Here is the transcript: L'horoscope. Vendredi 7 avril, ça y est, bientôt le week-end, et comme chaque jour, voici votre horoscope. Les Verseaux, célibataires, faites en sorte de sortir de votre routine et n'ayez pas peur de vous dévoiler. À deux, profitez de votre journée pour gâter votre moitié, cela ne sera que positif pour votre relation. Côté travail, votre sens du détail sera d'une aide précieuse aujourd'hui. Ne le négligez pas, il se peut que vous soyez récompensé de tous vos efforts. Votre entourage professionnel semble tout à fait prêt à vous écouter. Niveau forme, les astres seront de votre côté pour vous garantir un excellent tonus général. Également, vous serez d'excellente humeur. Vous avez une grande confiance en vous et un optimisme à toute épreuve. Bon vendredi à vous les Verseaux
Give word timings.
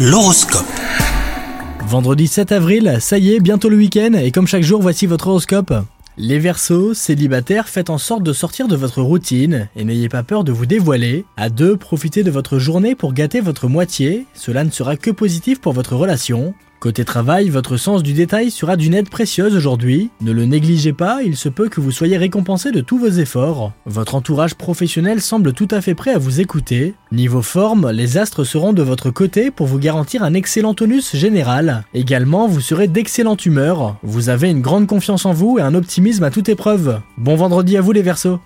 L'horoscope. 0.00 0.64
Vendredi 1.80 2.28
7 2.28 2.52
avril, 2.52 2.98
ça 3.00 3.18
y 3.18 3.34
est, 3.34 3.40
bientôt 3.40 3.68
le 3.68 3.76
week-end, 3.76 4.12
et 4.12 4.30
comme 4.30 4.46
chaque 4.46 4.62
jour, 4.62 4.80
voici 4.80 5.06
votre 5.06 5.26
horoscope. 5.26 5.74
Les 6.16 6.38
Verseaux, 6.38 6.94
célibataires, 6.94 7.68
faites 7.68 7.90
en 7.90 7.98
sorte 7.98 8.22
de 8.22 8.32
sortir 8.32 8.68
de 8.68 8.76
votre 8.76 9.02
routine 9.02 9.68
et 9.74 9.82
n'ayez 9.82 10.08
pas 10.08 10.22
peur 10.22 10.44
de 10.44 10.52
vous 10.52 10.66
dévoiler. 10.66 11.24
À 11.36 11.48
deux, 11.48 11.76
profitez 11.76 12.22
de 12.22 12.30
votre 12.30 12.60
journée 12.60 12.94
pour 12.94 13.12
gâter 13.12 13.40
votre 13.40 13.66
moitié, 13.66 14.26
cela 14.34 14.62
ne 14.62 14.70
sera 14.70 14.96
que 14.96 15.10
positif 15.10 15.60
pour 15.60 15.72
votre 15.72 15.96
relation. 15.96 16.54
Côté 16.80 17.04
travail, 17.04 17.48
votre 17.48 17.76
sens 17.76 18.04
du 18.04 18.12
détail 18.12 18.52
sera 18.52 18.76
d'une 18.76 18.94
aide 18.94 19.10
précieuse 19.10 19.56
aujourd'hui. 19.56 20.10
Ne 20.20 20.30
le 20.30 20.44
négligez 20.44 20.92
pas, 20.92 21.24
il 21.24 21.36
se 21.36 21.48
peut 21.48 21.68
que 21.68 21.80
vous 21.80 21.90
soyez 21.90 22.16
récompensé 22.16 22.70
de 22.70 22.80
tous 22.80 22.98
vos 22.98 23.08
efforts. 23.08 23.72
Votre 23.84 24.14
entourage 24.14 24.54
professionnel 24.54 25.20
semble 25.20 25.52
tout 25.52 25.66
à 25.72 25.80
fait 25.80 25.96
prêt 25.96 26.12
à 26.12 26.18
vous 26.18 26.40
écouter. 26.40 26.94
Niveau 27.10 27.42
forme, 27.42 27.90
les 27.90 28.16
astres 28.16 28.44
seront 28.44 28.72
de 28.72 28.82
votre 28.82 29.10
côté 29.10 29.50
pour 29.50 29.66
vous 29.66 29.80
garantir 29.80 30.22
un 30.22 30.34
excellent 30.34 30.74
tonus 30.74 31.16
général. 31.16 31.82
Également, 31.94 32.46
vous 32.46 32.60
serez 32.60 32.86
d'excellente 32.86 33.44
humeur. 33.44 33.96
Vous 34.04 34.28
avez 34.28 34.48
une 34.48 34.62
grande 34.62 34.86
confiance 34.86 35.26
en 35.26 35.32
vous 35.32 35.58
et 35.58 35.62
un 35.62 35.74
optimisme 35.74 36.22
à 36.22 36.30
toute 36.30 36.48
épreuve. 36.48 37.00
Bon 37.16 37.34
vendredi 37.34 37.76
à 37.76 37.80
vous 37.80 37.90
les 37.90 38.02
Verseaux 38.02 38.38